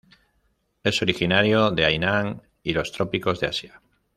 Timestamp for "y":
2.63-2.73